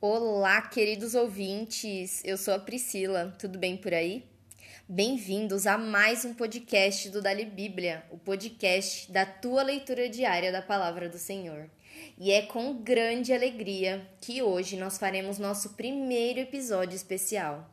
Olá, 0.00 0.62
queridos 0.62 1.16
ouvintes! 1.16 2.22
Eu 2.24 2.38
sou 2.38 2.54
a 2.54 2.58
Priscila, 2.60 3.34
tudo 3.36 3.58
bem 3.58 3.76
por 3.76 3.92
aí? 3.92 4.24
Bem-vindos 4.88 5.66
a 5.66 5.76
mais 5.76 6.24
um 6.24 6.32
podcast 6.32 7.10
do 7.10 7.20
Dali 7.20 7.44
Bíblia, 7.44 8.06
o 8.08 8.16
podcast 8.16 9.10
da 9.10 9.26
tua 9.26 9.64
leitura 9.64 10.08
diária 10.08 10.52
da 10.52 10.62
Palavra 10.62 11.08
do 11.08 11.18
Senhor. 11.18 11.68
E 12.16 12.30
é 12.30 12.42
com 12.42 12.80
grande 12.80 13.32
alegria 13.32 14.08
que 14.20 14.40
hoje 14.40 14.76
nós 14.76 14.98
faremos 14.98 15.36
nosso 15.36 15.70
primeiro 15.70 16.38
episódio 16.38 16.94
especial. 16.94 17.68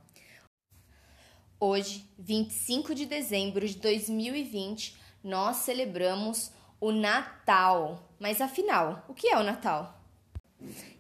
Hoje, 1.60 2.10
25 2.18 2.96
de 2.96 3.06
dezembro 3.06 3.68
de 3.68 3.76
2020, 3.76 4.98
nós 5.24 5.58
celebramos 5.58 6.52
o 6.82 6.92
Natal. 6.92 8.12
Mas 8.20 8.42
afinal, 8.42 9.06
o 9.08 9.14
que 9.14 9.28
é 9.28 9.38
o 9.38 9.44
Natal? 9.44 10.05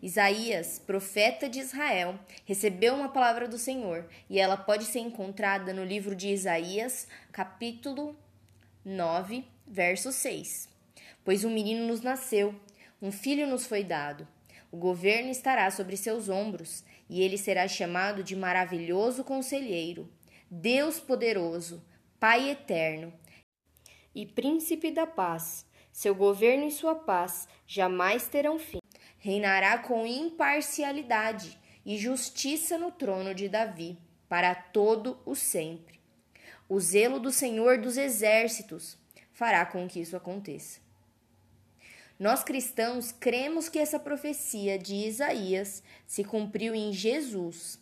Isaías, 0.01 0.79
profeta 0.79 1.49
de 1.49 1.59
Israel, 1.59 2.19
recebeu 2.46 2.93
uma 2.93 3.09
palavra 3.09 3.47
do 3.47 3.57
Senhor 3.57 4.05
e 4.29 4.39
ela 4.39 4.57
pode 4.57 4.86
ser 4.86 5.00
encontrada 5.00 5.73
no 5.73 5.83
livro 5.83 6.15
de 6.15 6.29
Isaías, 6.29 7.07
capítulo 7.32 8.15
9, 8.83 9.46
verso 9.65 10.11
6. 10.11 10.69
Pois 11.23 11.43
um 11.43 11.49
menino 11.49 11.87
nos 11.87 12.01
nasceu, 12.01 12.54
um 13.01 13.11
filho 13.11 13.47
nos 13.47 13.65
foi 13.65 13.83
dado. 13.83 14.27
O 14.71 14.77
governo 14.77 15.29
estará 15.29 15.71
sobre 15.71 15.97
seus 15.97 16.29
ombros 16.29 16.83
e 17.10 17.21
ele 17.21 17.37
será 17.37 17.68
chamado 17.68 18.24
de 18.24 18.35
maravilhoso 18.35 19.24
conselheiro, 19.24 20.10
Deus 20.49 20.99
poderoso, 20.99 21.83
Pai 22.19 22.49
eterno 22.49 23.13
e 24.15 24.25
príncipe 24.25 24.89
da 24.89 25.05
paz. 25.05 25.65
Seu 25.91 26.15
governo 26.15 26.65
e 26.65 26.71
sua 26.71 26.96
paz 26.96 27.47
jamais 27.68 28.27
terão 28.27 28.57
fim. 28.57 28.85
Reinará 29.25 29.79
com 29.79 30.06
imparcialidade 30.06 31.57
e 31.83 31.97
justiça 31.97 32.78
no 32.78 32.92
trono 32.92 33.33
de 33.33 33.50
Davi, 33.50 33.97
para 34.30 34.53
todo 34.53 35.17
o 35.25 35.33
sempre. 35.33 35.99
O 36.69 36.80
zelo 36.80 37.19
do 37.19 37.31
Senhor 37.31 37.80
dos 37.80 37.97
exércitos 37.97 38.95
fará 39.33 39.66
com 39.66 39.88
que 39.88 39.99
isso 39.99 40.16
aconteça. 40.16 40.80
Nós 42.19 42.44
cristãos 42.44 43.11
cremos 43.11 43.67
que 43.67 43.80
essa 43.80 43.97
profecia 43.97 44.77
de 44.77 44.94
Isaías 44.94 45.81
se 46.05 46.23
cumpriu 46.23 46.75
em 46.75 46.94
Jesus. 46.94 47.80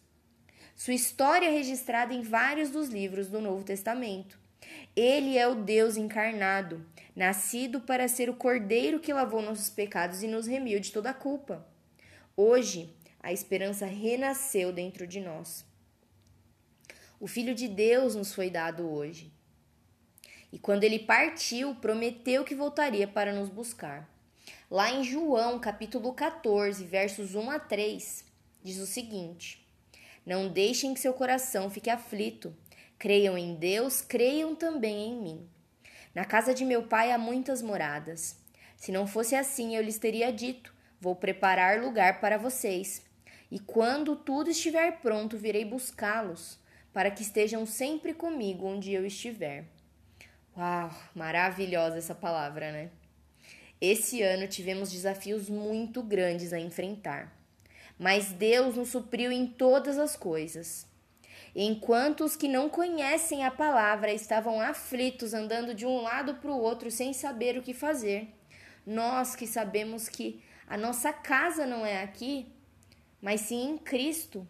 Sua 0.73 0.93
história 0.93 1.47
é 1.47 1.51
registrada 1.51 2.13
em 2.13 2.21
vários 2.21 2.69
dos 2.69 2.87
livros 2.87 3.27
do 3.27 3.41
Novo 3.41 3.65
Testamento. 3.65 4.39
Ele 4.95 5.37
é 5.37 5.45
o 5.45 5.55
Deus 5.55 5.97
encarnado, 5.97 6.85
nascido 7.15 7.81
para 7.81 8.07
ser 8.07 8.29
o 8.29 8.35
cordeiro 8.35 8.99
que 8.99 9.13
lavou 9.13 9.41
nossos 9.41 9.69
pecados 9.69 10.23
e 10.23 10.27
nos 10.27 10.47
remiu 10.47 10.79
de 10.79 10.91
toda 10.91 11.11
a 11.11 11.13
culpa. 11.13 11.65
Hoje, 12.35 12.93
a 13.21 13.31
esperança 13.31 13.85
renasceu 13.85 14.73
dentro 14.73 15.05
de 15.05 15.19
nós. 15.19 15.65
O 17.19 17.27
Filho 17.27 17.55
de 17.55 17.67
Deus 17.67 18.15
nos 18.15 18.33
foi 18.33 18.49
dado 18.49 18.89
hoje. 18.89 19.31
E 20.51 20.59
quando 20.59 20.83
ele 20.83 20.99
partiu, 20.99 21.73
prometeu 21.75 22.43
que 22.43 22.53
voltaria 22.53 23.07
para 23.07 23.33
nos 23.33 23.49
buscar. 23.49 24.09
Lá 24.69 24.91
em 24.91 25.03
João, 25.03 25.59
capítulo 25.59 26.13
14, 26.13 26.83
versos 26.85 27.33
1 27.33 27.51
a 27.51 27.59
3, 27.59 28.25
diz 28.61 28.77
o 28.79 28.85
seguinte: 28.85 29.65
Não 30.25 30.49
deixem 30.49 30.93
que 30.93 30.99
seu 30.99 31.13
coração 31.13 31.69
fique 31.69 31.89
aflito. 31.89 32.55
Creiam 32.99 33.37
em 33.37 33.55
Deus, 33.55 34.01
creiam 34.01 34.55
também 34.55 35.09
em 35.09 35.21
mim. 35.21 35.49
Na 36.13 36.25
casa 36.25 36.53
de 36.53 36.63
meu 36.63 36.83
pai 36.83 37.11
há 37.11 37.17
muitas 37.17 37.61
moradas. 37.61 38.37
Se 38.77 38.91
não 38.91 39.07
fosse 39.07 39.35
assim, 39.35 39.75
eu 39.75 39.81
lhes 39.81 39.97
teria 39.97 40.31
dito: 40.31 40.73
Vou 40.99 41.15
preparar 41.15 41.81
lugar 41.81 42.19
para 42.19 42.37
vocês. 42.37 43.03
E 43.51 43.59
quando 43.59 44.15
tudo 44.15 44.49
estiver 44.49 44.99
pronto, 44.99 45.37
virei 45.37 45.65
buscá-los, 45.65 46.59
para 46.91 47.11
que 47.11 47.21
estejam 47.21 47.65
sempre 47.65 48.13
comigo 48.13 48.65
onde 48.65 48.91
eu 48.91 49.05
estiver. 49.05 49.65
Uau, 50.55 50.91
maravilhosa 51.15 51.97
essa 51.97 52.13
palavra, 52.13 52.71
né? 52.71 52.89
Esse 53.81 54.21
ano 54.21 54.47
tivemos 54.47 54.91
desafios 54.91 55.49
muito 55.49 56.01
grandes 56.01 56.53
a 56.53 56.59
enfrentar, 56.59 57.35
mas 57.99 58.31
Deus 58.31 58.75
nos 58.75 58.89
supriu 58.89 59.31
em 59.31 59.45
todas 59.45 59.97
as 59.97 60.15
coisas. 60.15 60.87
Enquanto 61.55 62.23
os 62.23 62.35
que 62.35 62.47
não 62.47 62.67
conhecem 62.67 63.45
a 63.45 63.51
palavra 63.51 64.11
estavam 64.11 64.59
aflitos, 64.59 65.35
andando 65.35 65.75
de 65.75 65.85
um 65.85 66.01
lado 66.01 66.35
para 66.35 66.51
o 66.51 66.59
outro 66.59 66.89
sem 66.89 67.13
saber 67.13 67.55
o 67.57 67.61
que 67.61 67.75
fazer, 67.75 68.27
nós 68.85 69.35
que 69.35 69.45
sabemos 69.45 70.09
que 70.09 70.43
a 70.67 70.75
nossa 70.75 71.13
casa 71.13 71.67
não 71.67 71.85
é 71.85 72.01
aqui, 72.01 72.47
mas 73.21 73.41
sim 73.41 73.69
em 73.69 73.77
Cristo, 73.77 74.47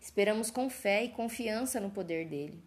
esperamos 0.00 0.50
com 0.50 0.70
fé 0.70 1.04
e 1.04 1.10
confiança 1.10 1.78
no 1.78 1.90
poder 1.90 2.26
dele. 2.26 2.62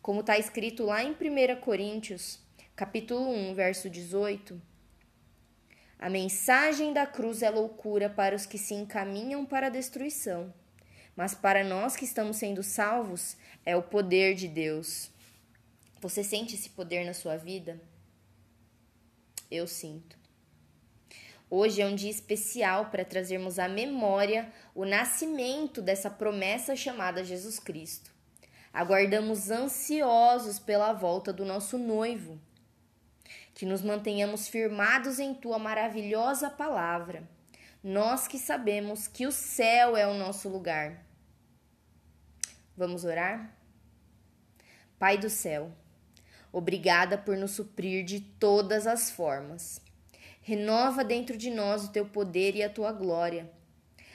Como 0.00 0.20
está 0.20 0.38
escrito 0.38 0.84
lá 0.84 1.02
em 1.02 1.10
1 1.10 1.60
Coríntios, 1.60 2.38
capítulo 2.76 3.28
1, 3.28 3.54
verso 3.54 3.90
18, 3.90 4.62
a 5.98 6.08
mensagem 6.08 6.92
da 6.92 7.04
cruz 7.04 7.42
é 7.42 7.50
loucura 7.50 8.08
para 8.08 8.36
os 8.36 8.46
que 8.46 8.56
se 8.56 8.74
encaminham 8.74 9.44
para 9.44 9.66
a 9.66 9.70
destruição 9.70 10.54
mas 11.20 11.34
para 11.34 11.62
nós 11.62 11.96
que 11.96 12.06
estamos 12.06 12.38
sendo 12.38 12.62
salvos, 12.62 13.36
é 13.66 13.76
o 13.76 13.82
poder 13.82 14.34
de 14.34 14.48
Deus. 14.48 15.10
Você 16.00 16.24
sente 16.24 16.54
esse 16.54 16.70
poder 16.70 17.04
na 17.04 17.12
sua 17.12 17.36
vida? 17.36 17.78
Eu 19.50 19.66
sinto. 19.66 20.16
Hoje 21.50 21.82
é 21.82 21.86
um 21.86 21.94
dia 21.94 22.10
especial 22.10 22.86
para 22.86 23.04
trazermos 23.04 23.58
à 23.58 23.68
memória 23.68 24.50
o 24.74 24.86
nascimento 24.86 25.82
dessa 25.82 26.08
promessa 26.08 26.74
chamada 26.74 27.22
Jesus 27.22 27.58
Cristo. 27.58 28.10
Aguardamos 28.72 29.50
ansiosos 29.50 30.58
pela 30.58 30.94
volta 30.94 31.34
do 31.34 31.44
nosso 31.44 31.76
noivo. 31.76 32.40
Que 33.52 33.66
nos 33.66 33.82
mantenhamos 33.82 34.48
firmados 34.48 35.18
em 35.18 35.34
tua 35.34 35.58
maravilhosa 35.58 36.48
palavra. 36.48 37.28
Nós 37.84 38.26
que 38.26 38.38
sabemos 38.38 39.06
que 39.06 39.26
o 39.26 39.30
céu 39.30 39.98
é 39.98 40.06
o 40.06 40.14
nosso 40.14 40.48
lugar 40.48 41.09
Vamos 42.80 43.04
orar? 43.04 43.54
Pai 44.98 45.18
do 45.18 45.28
céu, 45.28 45.70
obrigada 46.50 47.18
por 47.18 47.36
nos 47.36 47.50
suprir 47.50 48.06
de 48.06 48.20
todas 48.20 48.86
as 48.86 49.10
formas. 49.10 49.82
Renova 50.40 51.04
dentro 51.04 51.36
de 51.36 51.50
nós 51.50 51.84
o 51.84 51.92
teu 51.92 52.06
poder 52.06 52.56
e 52.56 52.62
a 52.62 52.70
tua 52.70 52.90
glória. 52.90 53.50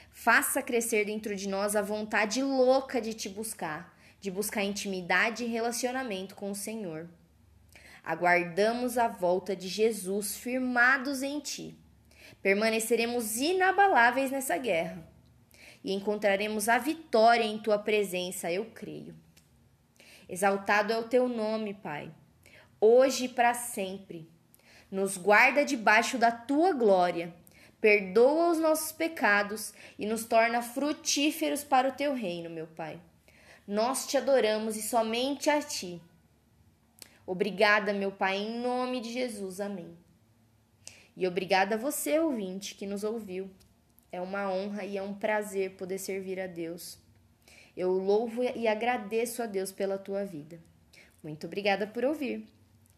Faça 0.09 0.63
crescer 0.63 1.05
dentro 1.05 1.35
de 1.35 1.47
nós 1.47 1.75
a 1.75 1.83
vontade 1.83 2.41
louca 2.41 2.99
de 2.99 3.13
te 3.13 3.29
buscar, 3.29 3.95
de 4.19 4.31
buscar 4.31 4.63
intimidade 4.63 5.43
e 5.43 5.47
relacionamento 5.47 6.33
com 6.33 6.49
o 6.49 6.55
Senhor. 6.55 7.07
Aguardamos 8.03 8.97
a 8.97 9.07
volta 9.07 9.55
de 9.55 9.67
Jesus 9.67 10.37
firmados 10.37 11.21
em 11.21 11.39
ti. 11.39 11.77
Permaneceremos 12.41 13.37
inabaláveis 13.37 14.31
nessa 14.31 14.57
guerra 14.57 15.13
e 15.85 15.93
encontraremos 15.93 16.67
a 16.67 16.79
vitória 16.79 17.43
em 17.43 17.59
tua 17.59 17.77
presença, 17.77 18.51
eu 18.51 18.65
creio. 18.73 19.13
Exaltado 20.27 20.91
é 20.91 20.97
o 20.97 21.07
teu 21.07 21.29
nome, 21.29 21.75
Pai, 21.75 22.11
hoje 22.81 23.25
e 23.25 23.29
para 23.29 23.53
sempre. 23.53 24.27
Nos 24.89 25.15
guarda 25.15 25.63
debaixo 25.63 26.17
da 26.17 26.31
tua 26.31 26.73
glória, 26.73 27.31
perdoa 27.79 28.49
os 28.49 28.57
nossos 28.57 28.91
pecados 28.91 29.75
e 29.99 30.07
nos 30.07 30.25
torna 30.25 30.59
frutíferos 30.63 31.63
para 31.63 31.89
o 31.89 31.91
teu 31.91 32.15
reino, 32.15 32.49
meu 32.49 32.65
Pai. 32.65 32.99
Nós 33.67 34.07
te 34.07 34.17
adoramos 34.17 34.75
e 34.75 34.81
somente 34.81 35.51
a 35.51 35.61
ti. 35.61 36.01
Obrigada, 37.27 37.93
meu 37.93 38.11
Pai, 38.11 38.37
em 38.37 38.59
nome 38.59 39.01
de 39.01 39.13
Jesus. 39.13 39.61
Amém. 39.61 39.95
E 41.15 41.27
obrigada 41.27 41.75
a 41.75 41.77
você, 41.77 42.17
ouvinte, 42.17 42.73
que 42.73 42.87
nos 42.87 43.03
ouviu. 43.03 43.51
É 44.15 44.21
uma 44.21 44.49
honra 44.49 44.85
e 44.85 44.97
é 44.97 45.03
um 45.03 45.13
prazer 45.13 45.71
poder 45.71 45.97
servir 45.97 46.39
a 46.39 46.47
Deus. 46.47 46.97
Eu 47.75 47.91
louvo 47.91 48.43
e 48.43 48.65
agradeço 48.65 49.43
a 49.43 49.45
Deus 49.45 49.73
pela 49.73 49.97
tua 49.97 50.23
vida. 50.23 50.57
Muito 51.21 51.47
obrigada 51.47 51.85
por 51.85 52.05
ouvir. 52.05 52.47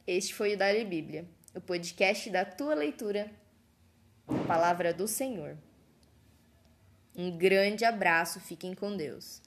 Este 0.06 0.32
foi 0.36 0.54
o 0.54 0.58
Dali 0.60 0.86
Bíblia, 0.86 1.26
o 1.56 1.60
podcast 1.60 2.30
da 2.30 2.46
tua 2.46 2.76
leitura, 2.76 3.32
a 4.28 4.44
palavra 4.46 4.94
do 4.94 5.08
Senhor. 5.08 5.58
Um 7.16 7.36
grande 7.36 7.84
abraço, 7.84 8.40
fiquem 8.40 8.76
com 8.76 8.96
Deus. 8.96 9.42